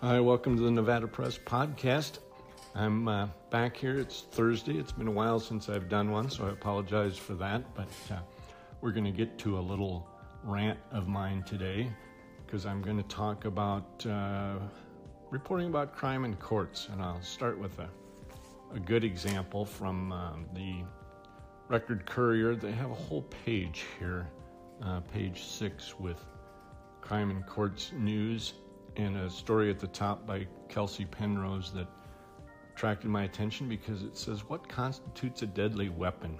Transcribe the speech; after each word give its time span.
Hi, 0.00 0.20
welcome 0.20 0.56
to 0.56 0.62
the 0.62 0.70
Nevada 0.70 1.08
Press 1.08 1.36
podcast. 1.38 2.20
I'm 2.76 3.08
uh, 3.08 3.26
back 3.50 3.76
here. 3.76 3.98
It's 3.98 4.26
Thursday. 4.30 4.78
It's 4.78 4.92
been 4.92 5.08
a 5.08 5.10
while 5.10 5.40
since 5.40 5.68
I've 5.68 5.88
done 5.88 6.12
one, 6.12 6.30
so 6.30 6.46
I 6.46 6.50
apologize 6.50 7.18
for 7.18 7.34
that. 7.34 7.74
But 7.74 7.88
uh, 8.08 8.20
we're 8.80 8.92
going 8.92 9.06
to 9.06 9.10
get 9.10 9.38
to 9.38 9.58
a 9.58 9.60
little 9.60 10.08
rant 10.44 10.78
of 10.92 11.08
mine 11.08 11.42
today 11.42 11.90
because 12.46 12.64
I'm 12.64 12.80
going 12.80 12.96
to 12.96 13.08
talk 13.08 13.44
about 13.44 14.06
uh, 14.06 14.58
reporting 15.32 15.66
about 15.66 15.96
crime 15.96 16.24
in 16.24 16.36
courts. 16.36 16.86
And 16.92 17.02
I'll 17.02 17.20
start 17.20 17.58
with 17.58 17.76
a, 17.80 17.88
a 18.72 18.78
good 18.78 19.02
example 19.02 19.64
from 19.64 20.12
um, 20.12 20.46
the 20.54 20.76
Record 21.66 22.06
Courier. 22.06 22.54
They 22.54 22.70
have 22.70 22.92
a 22.92 22.94
whole 22.94 23.22
page 23.44 23.82
here, 23.98 24.28
uh, 24.80 25.00
page 25.00 25.42
six, 25.42 25.98
with 25.98 26.24
crime 27.00 27.32
in 27.32 27.42
courts 27.42 27.90
news 27.96 28.52
and 28.98 29.16
a 29.16 29.30
story 29.30 29.70
at 29.70 29.78
the 29.78 29.86
top 29.86 30.26
by 30.26 30.46
Kelsey 30.68 31.04
Penrose 31.04 31.72
that 31.72 31.86
attracted 32.74 33.08
my 33.08 33.22
attention 33.22 33.68
because 33.68 34.02
it 34.02 34.16
says, 34.16 34.48
What 34.48 34.68
constitutes 34.68 35.42
a 35.42 35.46
deadly 35.46 35.88
weapon? 35.88 36.36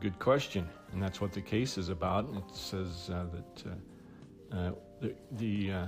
Good 0.00 0.18
question, 0.18 0.68
and 0.92 1.02
that's 1.02 1.20
what 1.20 1.32
the 1.32 1.40
case 1.40 1.76
is 1.76 1.88
about. 1.88 2.28
It 2.36 2.54
says 2.54 3.10
uh, 3.12 3.26
that 3.32 3.64
uh, 3.66 4.56
uh, 4.56 4.72
the, 5.00 5.14
the 5.32 5.72
uh, 5.72 5.86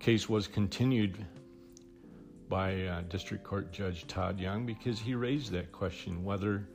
case 0.00 0.28
was 0.28 0.46
continued 0.46 1.24
by 2.48 2.84
uh, 2.86 3.02
District 3.02 3.44
Court 3.44 3.72
Judge 3.72 4.06
Todd 4.06 4.38
Young 4.38 4.64
because 4.64 4.98
he 4.98 5.14
raised 5.14 5.52
that 5.52 5.72
question 5.72 6.24
whether, 6.24 6.68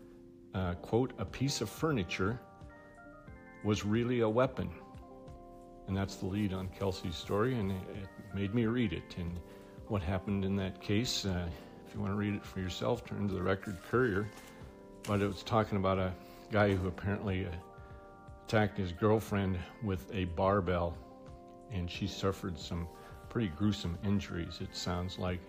uh, 0.53 0.73
quote, 0.75 1.13
a 1.17 1.25
piece 1.25 1.61
of 1.61 1.69
furniture 1.69 2.39
was 3.63 3.85
really 3.85 4.19
a 4.21 4.29
weapon. 4.29 4.69
And 5.87 5.95
that's 5.95 6.15
the 6.17 6.25
lead 6.25 6.53
on 6.53 6.67
Kelsey's 6.77 7.15
story, 7.15 7.55
and 7.55 7.71
it, 7.71 7.77
made 8.33 8.53
me 8.53 8.65
read 8.65 8.93
it. 8.93 9.15
And 9.17 9.39
what 9.87 10.01
happened 10.01 10.43
in 10.43 10.55
that 10.57 10.81
case, 10.81 11.25
uh, 11.25 11.47
if 11.87 11.93
you 11.93 12.01
want 12.01 12.11
to 12.11 12.17
read 12.17 12.33
it 12.33 12.45
for 12.45 12.59
yourself, 12.59 13.05
turn 13.05 13.27
to 13.27 13.33
the 13.33 13.41
Record 13.41 13.77
Courier. 13.89 14.29
But 15.03 15.21
it 15.21 15.27
was 15.27 15.43
talking 15.43 15.77
about 15.77 15.97
a 15.97 16.13
guy 16.51 16.75
who 16.75 16.87
apparently 16.87 17.45
uh, 17.45 17.49
attacked 18.45 18.77
his 18.77 18.91
girlfriend 18.91 19.57
with 19.81 20.13
a 20.13 20.25
barbell, 20.25 20.97
and 21.71 21.89
she 21.89 22.05
suffered 22.05 22.59
some 22.59 22.87
pretty 23.29 23.47
gruesome 23.47 23.97
injuries, 24.03 24.59
it 24.61 24.75
sounds 24.75 25.17
like. 25.17 25.39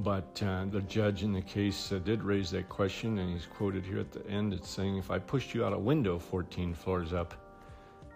But 0.00 0.40
uh, 0.44 0.66
the 0.70 0.82
judge 0.82 1.22
in 1.22 1.32
the 1.32 1.42
case 1.42 1.90
uh, 1.90 1.98
did 1.98 2.22
raise 2.22 2.50
that 2.52 2.68
question, 2.68 3.18
and 3.18 3.32
he's 3.32 3.46
quoted 3.46 3.84
here 3.84 3.98
at 3.98 4.12
the 4.12 4.26
end. 4.28 4.52
It's 4.52 4.68
saying, 4.70 4.96
If 4.96 5.10
I 5.10 5.18
pushed 5.18 5.54
you 5.54 5.64
out 5.64 5.72
a 5.72 5.78
window 5.78 6.18
14 6.18 6.72
floors 6.72 7.12
up, 7.12 7.34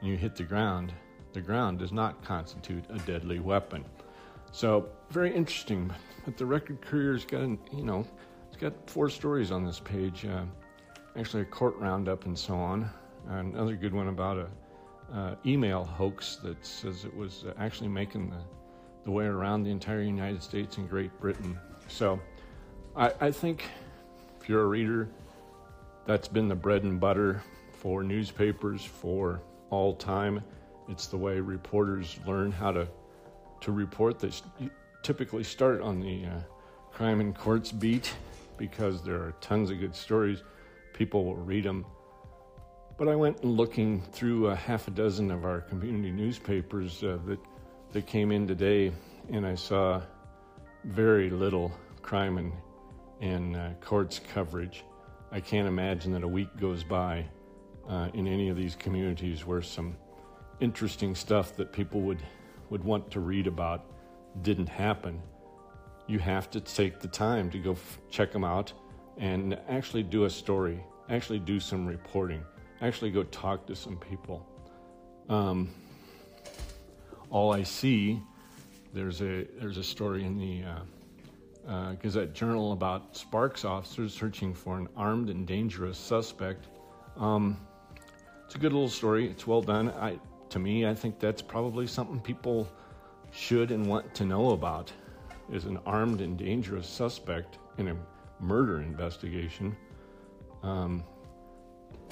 and 0.03 0.11
you 0.11 0.17
hit 0.17 0.34
the 0.34 0.42
ground, 0.42 0.92
the 1.33 1.41
ground 1.41 1.78
does 1.78 1.92
not 1.92 2.22
constitute 2.25 2.84
a 2.91 2.98
deadly 2.98 3.39
weapon. 3.39 3.84
So, 4.50 4.89
very 5.11 5.34
interesting. 5.34 5.91
But 6.25 6.36
the 6.36 6.45
Record 6.45 6.83
Courier's 6.83 7.25
got, 7.25 7.41
you 7.41 7.84
know, 7.84 8.06
it's 8.48 8.56
got 8.56 8.75
four 8.91 9.08
stories 9.08 9.50
on 9.50 9.64
this 9.64 9.80
page. 9.80 10.27
Uh, 10.27 10.45
actually, 11.17 11.42
a 11.42 11.47
court 11.47 11.77
roundup 11.78 12.27
and 12.27 12.39
so 12.39 12.55
on. 12.55 12.91
Another 13.28 13.77
good 13.77 13.95
one 13.95 14.08
about 14.08 14.36
a 14.36 15.17
uh, 15.17 15.34
email 15.47 15.84
hoax 15.84 16.36
that 16.42 16.64
says 16.67 17.05
it 17.05 17.17
was 17.17 17.45
uh, 17.47 17.53
actually 17.58 17.89
making 17.89 18.28
the, 18.28 18.41
the 19.05 19.11
way 19.11 19.25
around 19.25 19.62
the 19.62 19.70
entire 19.70 20.03
United 20.03 20.42
States 20.42 20.77
and 20.78 20.91
Great 20.91 21.19
Britain. 21.20 21.58
So, 21.89 22.20
I, 22.97 23.12
I 23.20 23.30
think 23.30 23.64
if 24.41 24.48
you're 24.48 24.62
a 24.62 24.67
reader, 24.67 25.08
that's 26.05 26.28
been 26.28 26.48
the 26.48 26.56
bread 26.56 26.83
and 26.83 26.98
butter 26.98 27.42
for 27.73 28.03
newspapers 28.03 28.84
for 28.84 29.41
all 29.73 29.95
time. 29.95 30.45
It's 30.89 31.06
the 31.06 31.17
way 31.17 31.41
reporters 31.41 32.20
learn 32.27 32.53
how 32.53 32.70
to 32.73 32.87
to 33.62 33.73
report. 33.73 34.19
They 34.20 34.31
typically 35.03 35.45
start 35.45 35.81
on 35.81 36.01
the 36.01 36.27
uh, 36.27 36.41
crime 36.92 37.20
and 37.20 37.34
courts 37.34 37.73
beat 37.73 38.12
because 38.59 39.03
there 39.03 39.17
are 39.17 39.34
tons 39.41 39.70
of 39.70 39.81
good 39.81 39.97
stories. 39.97 40.42
People 40.92 41.24
will 41.24 41.36
read 41.36 41.64
them. 41.64 41.86
But 42.98 43.08
I 43.08 43.17
went 43.17 43.45
looking 43.45 44.02
through 44.02 44.48
a 44.48 44.55
half 44.55 44.89
a 44.89 44.91
dozen 44.91 45.30
of 45.30 45.45
our 45.45 45.63
community 45.63 46.11
newspapers 46.11 47.02
uh, 47.02 47.18
that 47.27 47.39
that 47.92 48.07
came 48.07 48.30
in 48.30 48.47
today, 48.47 48.92
and 49.30 49.47
I 49.47 49.55
saw 49.55 50.02
very 50.85 51.30
little 51.30 51.73
crime 52.02 52.36
and 52.36 52.52
and 53.20 53.57
uh, 53.57 53.70
courts 53.80 54.20
coverage. 54.35 54.85
I 55.30 55.41
can't 55.41 55.67
imagine 55.67 56.13
that 56.13 56.24
a 56.24 56.29
week 56.29 56.55
goes 56.58 56.85
by 56.85 57.24
uh, 57.89 58.09
in 58.15 58.27
any 58.27 58.48
of 58.48 58.57
these 58.57 58.75
communities 58.77 59.47
where 59.47 59.63
some 59.63 59.97
interesting 60.61 61.15
stuff 61.15 61.57
that 61.57 61.73
people 61.73 62.01
would 62.01 62.23
would 62.70 62.83
want 62.85 63.11
to 63.11 63.20
read 63.20 63.47
about 63.47 63.85
didn't 64.41 64.69
happen. 64.69 65.20
You 66.07 66.19
have 66.19 66.51
to 66.53 66.61
take 66.61 67.01
the 67.01 67.09
time 67.09 67.51
to 67.51 67.59
go 67.59 67.73
f- 67.73 67.98
check 68.11 68.33
them 68.33 68.45
out 68.45 68.73
and 69.19 69.59
actually 69.69 70.03
do 70.03 70.25
a 70.25 70.31
story, 70.31 70.83
actually 71.11 71.39
do 71.39 71.61
some 71.61 71.87
reporting, 71.87 72.42
actually 72.81 73.11
go 73.11 73.25
talk 73.25 73.67
to 73.67 73.77
some 73.77 73.98
people. 73.98 74.47
Um, 75.29 75.69
all 77.31 77.53
I 77.53 77.63
see, 77.63 78.23
there's 78.95 79.21
a 79.21 79.47
there's 79.61 79.77
a 79.77 79.85
story 79.85 80.25
in 80.25 80.39
the 80.39 80.65
uh, 80.65 81.71
uh, 81.71 81.92
Gazette 81.95 82.33
Journal 82.33 82.73
about 82.73 83.17
Sparks 83.17 83.65
officers 83.65 84.15
searching 84.15 84.55
for 84.55 84.79
an 84.79 84.89
armed 84.97 85.31
and 85.31 85.47
dangerous 85.47 85.98
suspect. 85.98 86.69
Um, 87.17 87.59
it's 88.52 88.58
a 88.58 88.61
good 88.61 88.74
little 88.74 88.86
story. 88.86 89.30
It's 89.30 89.46
well 89.46 89.63
done. 89.63 89.89
I, 89.92 90.18
to 90.51 90.58
me, 90.58 90.86
I 90.86 90.95
think 90.95 91.18
that's 91.18 91.40
probably 91.40 91.86
something 91.86 92.20
people 92.20 92.68
should 93.30 93.70
and 93.70 93.86
want 93.86 94.14
to 94.14 94.27
know 94.27 94.51
about. 94.51 94.92
Is 95.51 95.64
an 95.64 95.79
armed 95.86 96.20
and 96.20 96.36
dangerous 96.36 96.86
suspect 96.86 97.57
in 97.79 97.89
a 97.89 97.96
murder 98.41 98.83
investigation 98.83 99.74
um, 100.62 101.02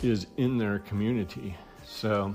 is 0.02 0.28
in 0.38 0.56
their 0.56 0.78
community. 0.78 1.54
So, 1.84 2.34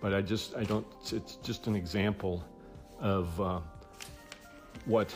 but 0.00 0.14
I 0.14 0.22
just 0.22 0.56
I 0.56 0.64
don't. 0.64 0.86
It's 1.12 1.34
just 1.42 1.66
an 1.66 1.76
example 1.76 2.42
of 2.98 3.38
uh, 3.38 3.60
what 4.86 5.14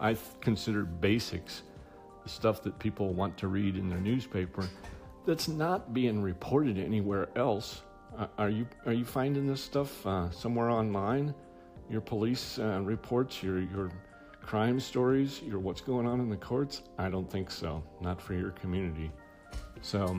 I 0.00 0.16
consider 0.40 0.84
basics, 0.84 1.64
the 2.22 2.30
stuff 2.30 2.62
that 2.62 2.78
people 2.78 3.12
want 3.12 3.36
to 3.36 3.48
read 3.48 3.76
in 3.76 3.90
their 3.90 4.00
newspaper 4.00 4.66
that's 5.26 5.48
not 5.48 5.94
being 5.94 6.22
reported 6.22 6.78
anywhere 6.78 7.28
else. 7.36 7.82
Uh, 8.16 8.26
are 8.38 8.50
you 8.50 8.66
are 8.86 8.92
you 8.92 9.04
finding 9.04 9.46
this 9.46 9.62
stuff 9.62 10.06
uh, 10.06 10.30
somewhere 10.30 10.70
online? 10.70 11.34
Your 11.90 12.00
police 12.00 12.58
uh, 12.58 12.80
reports, 12.82 13.42
your 13.42 13.60
your 13.60 13.90
crime 14.40 14.78
stories, 14.78 15.40
your 15.42 15.58
what's 15.58 15.80
going 15.80 16.06
on 16.06 16.20
in 16.20 16.28
the 16.28 16.36
courts? 16.36 16.82
I 16.98 17.08
don't 17.08 17.30
think 17.30 17.50
so. 17.50 17.82
Not 18.00 18.20
for 18.20 18.34
your 18.34 18.50
community. 18.50 19.10
So, 19.82 20.18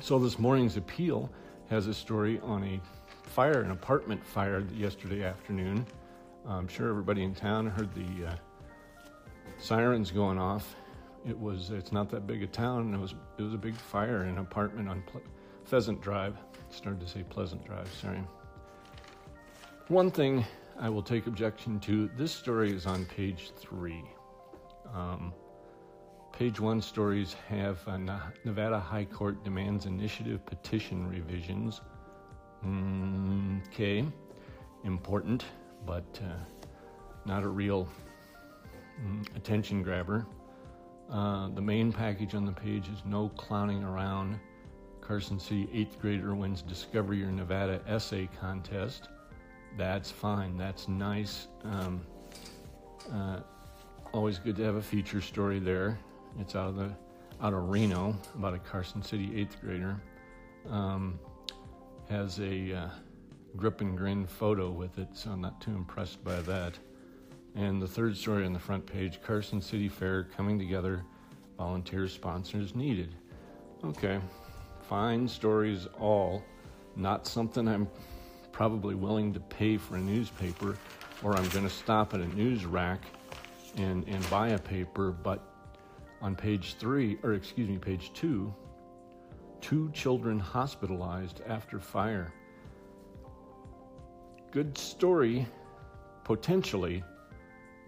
so 0.00 0.18
this 0.18 0.38
morning's 0.38 0.76
appeal 0.76 1.30
has 1.70 1.86
a 1.86 1.94
story 1.94 2.40
on 2.42 2.64
a 2.64 2.80
fire, 3.28 3.62
an 3.62 3.70
apartment 3.70 4.24
fire 4.24 4.64
yesterday 4.74 5.22
afternoon. 5.22 5.86
I'm 6.46 6.66
sure 6.66 6.88
everybody 6.88 7.22
in 7.22 7.34
town 7.34 7.66
heard 7.66 7.90
the 7.94 8.28
uh, 8.28 8.34
sirens 9.58 10.10
going 10.10 10.38
off 10.38 10.74
it 11.28 11.38
was 11.38 11.70
it's 11.70 11.92
not 11.92 12.08
that 12.10 12.26
big 12.26 12.42
a 12.42 12.46
town. 12.46 12.94
It 12.94 12.98
was 12.98 13.14
it 13.38 13.42
was 13.42 13.54
a 13.54 13.58
big 13.58 13.76
fire 13.76 14.22
in 14.22 14.30
an 14.30 14.38
apartment 14.38 14.88
on 14.88 15.02
Ple- 15.02 15.22
Pheasant 15.64 16.00
Drive. 16.00 16.36
Started 16.70 17.00
to 17.00 17.08
say 17.08 17.22
Pleasant 17.28 17.64
Drive. 17.64 17.92
Sorry. 17.92 18.20
One 19.88 20.10
thing 20.10 20.44
I 20.78 20.88
will 20.88 21.02
take 21.02 21.26
objection 21.26 21.80
to. 21.80 22.08
This 22.16 22.32
story 22.32 22.72
is 22.72 22.86
on 22.86 23.04
page 23.06 23.52
three. 23.56 24.04
Um, 24.94 25.32
page 26.32 26.60
one 26.60 26.80
stories 26.80 27.34
have 27.48 27.78
Nevada 28.44 28.78
High 28.78 29.04
Court 29.04 29.42
demands 29.44 29.86
initiative 29.86 30.44
petition 30.46 31.08
revisions. 31.08 31.80
Mm, 32.64 33.66
okay, 33.68 34.04
important, 34.84 35.44
but 35.86 36.20
uh, 36.24 36.34
not 37.24 37.44
a 37.44 37.48
real 37.48 37.88
mm, 39.00 39.36
attention 39.36 39.82
grabber. 39.82 40.26
Uh, 41.10 41.48
the 41.48 41.60
main 41.60 41.92
package 41.92 42.34
on 42.34 42.44
the 42.44 42.52
page 42.52 42.88
is 42.88 43.02
No 43.06 43.30
Clowning 43.30 43.82
Around. 43.82 44.38
Carson 45.00 45.40
City 45.40 45.68
eighth 45.72 45.98
grader 46.00 46.34
wins 46.34 46.60
Discover 46.60 47.14
Your 47.14 47.30
Nevada 47.30 47.80
essay 47.86 48.28
contest. 48.38 49.08
That's 49.78 50.10
fine. 50.10 50.58
That's 50.58 50.86
nice. 50.86 51.48
Um, 51.64 52.02
uh, 53.12 53.40
always 54.12 54.38
good 54.38 54.56
to 54.56 54.62
have 54.64 54.74
a 54.74 54.82
feature 54.82 55.22
story 55.22 55.60
there. 55.60 55.98
It's 56.38 56.54
out 56.54 56.68
of 56.68 56.76
the 56.76 56.90
out 57.40 57.54
of 57.54 57.68
Reno 57.68 58.16
about 58.34 58.52
a 58.52 58.58
Carson 58.58 59.02
City 59.02 59.30
eighth 59.34 59.60
grader. 59.62 60.00
Um, 60.68 61.18
has 62.10 62.38
a 62.40 62.74
uh, 62.74 62.88
grip 63.56 63.80
and 63.80 63.96
grin 63.96 64.26
photo 64.26 64.70
with 64.70 64.98
it, 64.98 65.08
so 65.14 65.30
I'm 65.30 65.40
not 65.40 65.60
too 65.60 65.70
impressed 65.70 66.22
by 66.22 66.40
that. 66.42 66.78
And 67.54 67.82
the 67.82 67.88
third 67.88 68.16
story 68.16 68.46
on 68.46 68.52
the 68.52 68.58
front 68.58 68.86
page 68.86 69.20
Carson 69.22 69.60
City 69.60 69.88
Fair 69.88 70.24
coming 70.36 70.58
together, 70.58 71.04
volunteer 71.56 72.06
sponsors 72.08 72.74
needed. 72.74 73.14
Okay, 73.84 74.20
fine 74.88 75.28
stories 75.28 75.86
all, 75.98 76.42
not 76.96 77.26
something 77.26 77.66
I'm 77.68 77.88
probably 78.52 78.94
willing 78.94 79.32
to 79.34 79.40
pay 79.40 79.76
for 79.76 79.96
a 79.96 80.00
newspaper, 80.00 80.76
or 81.22 81.36
I'm 81.36 81.48
going 81.50 81.64
to 81.64 81.70
stop 81.70 82.14
at 82.14 82.20
a 82.20 82.26
news 82.36 82.64
rack 82.64 83.02
and, 83.76 84.06
and 84.08 84.30
buy 84.30 84.48
a 84.48 84.58
paper. 84.58 85.10
But 85.10 85.42
on 86.20 86.34
page 86.34 86.74
three, 86.74 87.18
or 87.22 87.34
excuse 87.34 87.68
me, 87.68 87.78
page 87.78 88.12
two, 88.14 88.52
two 89.60 89.90
children 89.92 90.38
hospitalized 90.38 91.40
after 91.46 91.78
fire. 91.78 92.32
Good 94.50 94.76
story, 94.78 95.46
potentially, 96.24 97.04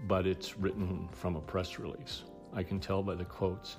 but 0.07 0.27
it's 0.27 0.59
written 0.59 1.09
from 1.13 1.37
a 1.37 1.41
press 1.41 1.79
release. 1.79 2.25
I 2.53 2.63
can 2.63 2.81
tell 2.81 3.03
by 3.03 3.15
the 3.15 3.25
quotes. 3.25 3.77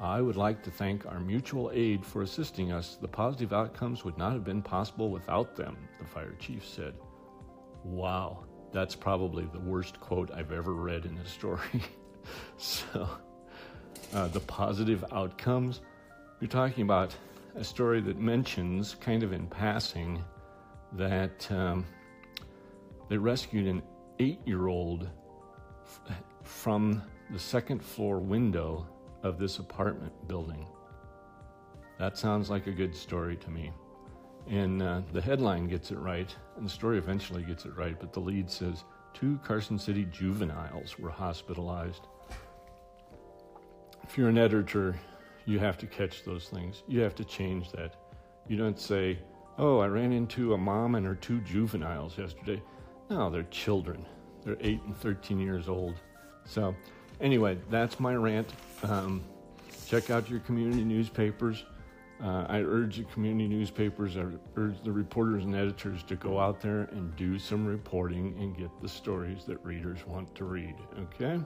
I 0.00 0.20
would 0.20 0.36
like 0.36 0.62
to 0.64 0.70
thank 0.70 1.06
our 1.06 1.20
mutual 1.20 1.70
aid 1.72 2.04
for 2.04 2.22
assisting 2.22 2.72
us. 2.72 2.96
The 3.00 3.08
positive 3.08 3.52
outcomes 3.52 4.04
would 4.04 4.18
not 4.18 4.32
have 4.32 4.44
been 4.44 4.62
possible 4.62 5.10
without 5.10 5.56
them, 5.56 5.76
the 5.98 6.04
fire 6.04 6.34
chief 6.38 6.66
said. 6.66 6.94
Wow, 7.84 8.44
that's 8.72 8.96
probably 8.96 9.48
the 9.52 9.60
worst 9.60 10.00
quote 10.00 10.32
I've 10.32 10.52
ever 10.52 10.72
read 10.72 11.04
in 11.04 11.16
a 11.18 11.26
story. 11.26 11.82
so, 12.56 13.08
uh, 14.12 14.28
the 14.28 14.40
positive 14.40 15.04
outcomes, 15.12 15.80
you're 16.40 16.48
talking 16.48 16.82
about 16.82 17.14
a 17.54 17.62
story 17.62 18.00
that 18.00 18.18
mentions, 18.18 18.96
kind 18.96 19.22
of 19.22 19.32
in 19.32 19.46
passing, 19.46 20.24
that 20.92 21.50
um, 21.52 21.84
they 23.08 23.16
rescued 23.16 23.66
an 23.66 23.82
eight 24.18 24.40
year 24.44 24.66
old 24.66 25.08
f- 25.84 26.22
from 26.42 27.02
the 27.30 27.38
second 27.38 27.82
floor 27.82 28.18
window 28.18 28.86
of 29.22 29.38
this 29.38 29.58
apartment 29.58 30.12
building. 30.28 30.66
That 31.98 32.18
sounds 32.18 32.50
like 32.50 32.66
a 32.66 32.72
good 32.72 32.94
story 32.94 33.36
to 33.36 33.50
me. 33.50 33.72
And 34.48 34.82
uh, 34.82 35.02
the 35.12 35.20
headline 35.20 35.68
gets 35.68 35.90
it 35.90 35.98
right, 35.98 36.34
and 36.56 36.66
the 36.66 36.70
story 36.70 36.98
eventually 36.98 37.42
gets 37.42 37.64
it 37.64 37.74
right, 37.76 37.98
but 37.98 38.12
the 38.12 38.20
lead 38.20 38.50
says 38.50 38.84
two 39.14 39.38
Carson 39.42 39.78
City 39.78 40.06
juveniles 40.10 40.98
were 40.98 41.10
hospitalized. 41.10 42.02
If 44.02 44.18
you're 44.18 44.28
an 44.28 44.36
editor, 44.36 44.98
you 45.46 45.58
have 45.58 45.78
to 45.78 45.86
catch 45.86 46.24
those 46.24 46.48
things. 46.48 46.82
You 46.86 47.00
have 47.00 47.14
to 47.14 47.24
change 47.24 47.72
that. 47.72 47.94
You 48.48 48.56
don't 48.56 48.78
say, 48.78 49.18
Oh, 49.56 49.78
I 49.78 49.86
ran 49.86 50.12
into 50.12 50.54
a 50.54 50.58
mom 50.58 50.96
and 50.96 51.06
her 51.06 51.14
two 51.14 51.40
juveniles 51.40 52.18
yesterday. 52.18 52.60
No, 53.08 53.30
they're 53.30 53.44
children. 53.44 54.04
They're 54.44 54.56
8 54.60 54.82
and 54.84 54.96
13 54.96 55.38
years 55.38 55.68
old. 55.68 55.94
So, 56.44 56.74
anyway, 57.20 57.58
that's 57.70 57.98
my 57.98 58.14
rant. 58.14 58.52
Um, 58.82 59.22
check 59.86 60.10
out 60.10 60.28
your 60.28 60.40
community 60.40 60.84
newspapers. 60.84 61.64
Uh, 62.22 62.46
I 62.48 62.60
urge 62.60 62.98
the 62.98 63.04
community 63.04 63.48
newspapers, 63.48 64.16
I 64.16 64.26
urge 64.56 64.80
the 64.84 64.92
reporters 64.92 65.44
and 65.44 65.54
editors 65.54 66.02
to 66.04 66.16
go 66.16 66.38
out 66.38 66.60
there 66.60 66.82
and 66.92 67.14
do 67.16 67.38
some 67.38 67.66
reporting 67.66 68.36
and 68.38 68.56
get 68.56 68.70
the 68.80 68.88
stories 68.88 69.44
that 69.46 69.62
readers 69.64 70.06
want 70.06 70.32
to 70.36 70.44
read. 70.44 70.74
Okay? 70.98 71.40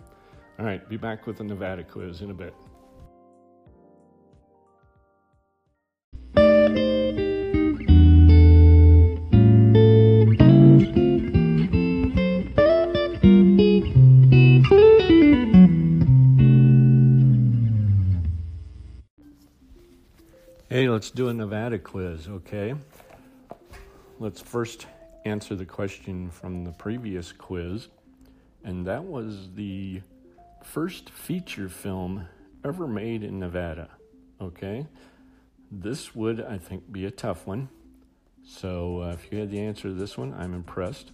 All 0.58 0.66
right, 0.66 0.86
be 0.88 0.96
back 0.96 1.26
with 1.26 1.38
the 1.38 1.44
Nevada 1.44 1.84
quiz 1.84 2.20
in 2.20 2.30
a 2.30 2.34
bit. 2.34 2.54
Hey, 20.78 20.88
let's 20.88 21.10
do 21.10 21.26
a 21.26 21.34
Nevada 21.34 21.76
quiz, 21.76 22.28
okay? 22.28 22.72
Let's 24.20 24.40
first 24.40 24.86
answer 25.25 25.56
the 25.56 25.64
question 25.64 26.30
from 26.30 26.62
the 26.62 26.70
previous 26.70 27.32
quiz, 27.32 27.88
and 28.62 28.86
that 28.86 29.02
was 29.02 29.48
the 29.56 30.02
first 30.62 31.10
feature 31.10 31.69
film 31.69 32.28
ever 32.64 32.86
made 32.86 33.25
in 33.25 33.40
Nevada, 33.40 33.88
okay? 34.40 34.86
This 35.72 36.14
would, 36.14 36.44
I 36.44 36.58
think, 36.58 36.92
be 36.92 37.06
a 37.06 37.10
tough 37.10 37.44
one. 37.44 37.70
So 38.46 39.00
uh, 39.00 39.14
if 39.14 39.32
you 39.32 39.40
had 39.40 39.50
the 39.50 39.58
answer 39.58 39.88
to 39.88 39.94
this 39.94 40.16
one, 40.16 40.32
I'm 40.32 40.54
impressed. 40.54 41.10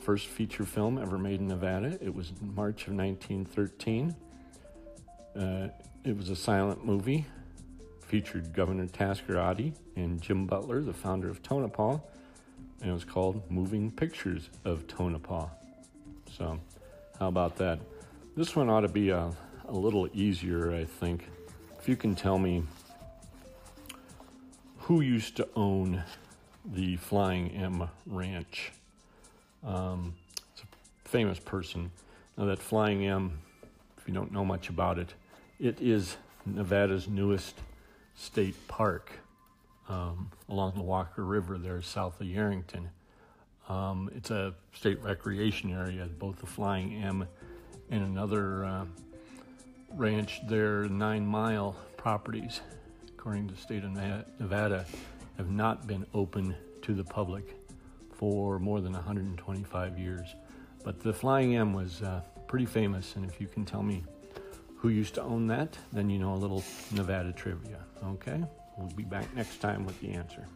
First 0.00 0.26
feature 0.28 0.64
film 0.64 0.96
ever 0.96 1.18
made 1.18 1.40
in 1.40 1.48
Nevada. 1.48 1.98
It 2.00 2.14
was 2.14 2.32
March 2.40 2.86
of 2.86 2.94
1913. 2.94 4.16
Uh, 5.38 5.68
it 6.02 6.16
was 6.16 6.30
a 6.30 6.36
silent 6.36 6.82
movie 6.82 7.26
featured 8.10 8.52
Governor 8.52 8.86
Tasker 8.86 9.34
Oddie 9.34 9.72
and 9.94 10.20
Jim 10.20 10.44
Butler, 10.44 10.80
the 10.80 10.92
founder 10.92 11.30
of 11.30 11.44
Tonopah, 11.44 12.00
and 12.80 12.90
it 12.90 12.92
was 12.92 13.04
called 13.04 13.48
Moving 13.48 13.88
Pictures 13.88 14.50
of 14.64 14.88
Tonopah. 14.88 15.46
So, 16.36 16.58
how 17.20 17.28
about 17.28 17.54
that? 17.58 17.78
This 18.36 18.56
one 18.56 18.68
ought 18.68 18.80
to 18.80 18.88
be 18.88 19.10
a, 19.10 19.30
a 19.68 19.72
little 19.72 20.08
easier, 20.12 20.74
I 20.74 20.86
think. 20.86 21.28
If 21.78 21.88
you 21.88 21.94
can 21.94 22.16
tell 22.16 22.36
me 22.36 22.64
who 24.78 25.02
used 25.02 25.36
to 25.36 25.46
own 25.54 26.02
the 26.64 26.96
Flying 26.96 27.52
M 27.52 27.88
Ranch. 28.06 28.72
Um, 29.64 30.14
it's 30.52 30.64
a 30.64 31.08
famous 31.08 31.38
person. 31.38 31.92
Now, 32.36 32.46
that 32.46 32.58
Flying 32.58 33.06
M, 33.06 33.38
if 33.98 34.08
you 34.08 34.14
don't 34.14 34.32
know 34.32 34.44
much 34.44 34.68
about 34.68 34.98
it, 34.98 35.14
it 35.60 35.80
is 35.80 36.16
Nevada's 36.44 37.06
newest 37.06 37.54
State 38.20 38.68
Park 38.68 39.12
um, 39.88 40.30
along 40.50 40.74
the 40.74 40.82
Walker 40.82 41.24
River 41.24 41.56
there 41.56 41.80
south 41.80 42.20
of 42.20 42.26
Yerington. 42.26 42.88
Um, 43.66 44.10
it's 44.14 44.30
a 44.30 44.54
state 44.74 45.02
recreation 45.02 45.72
area, 45.72 46.06
both 46.18 46.38
the 46.38 46.46
Flying 46.46 47.02
M 47.02 47.26
and 47.90 48.04
another 48.04 48.64
uh, 48.66 48.84
ranch 49.94 50.40
there, 50.46 50.84
Nine 50.84 51.26
Mile 51.26 51.74
properties, 51.96 52.60
according 53.08 53.48
to 53.48 53.54
the 53.54 53.60
state 53.60 53.84
of 53.84 53.92
Nevada, 54.38 54.84
have 55.38 55.50
not 55.50 55.86
been 55.86 56.04
open 56.12 56.54
to 56.82 56.92
the 56.92 57.04
public 57.04 57.56
for 58.12 58.58
more 58.58 58.82
than 58.82 58.92
125 58.92 59.98
years. 59.98 60.34
But 60.84 61.00
the 61.00 61.14
Flying 61.14 61.56
M 61.56 61.72
was 61.72 62.02
uh, 62.02 62.20
pretty 62.48 62.66
famous, 62.66 63.16
and 63.16 63.24
if 63.24 63.40
you 63.40 63.46
can 63.46 63.64
tell 63.64 63.82
me 63.82 64.04
who 64.80 64.88
used 64.88 65.14
to 65.14 65.22
own 65.22 65.46
that, 65.48 65.76
then 65.92 66.08
you 66.08 66.18
know 66.18 66.32
a 66.32 66.36
little 66.36 66.64
Nevada 66.92 67.32
trivia. 67.32 67.80
Okay? 68.02 68.42
We'll 68.78 68.88
be 68.96 69.04
back 69.04 69.34
next 69.36 69.60
time 69.60 69.84
with 69.84 70.00
the 70.00 70.12
answer. 70.12 70.46